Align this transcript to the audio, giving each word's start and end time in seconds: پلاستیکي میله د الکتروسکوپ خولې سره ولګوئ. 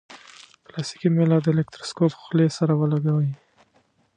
پلاستیکي 0.65 1.09
میله 1.15 1.37
د 1.41 1.47
الکتروسکوپ 1.53 2.11
خولې 2.21 2.47
سره 2.57 2.73
ولګوئ. 2.75 3.29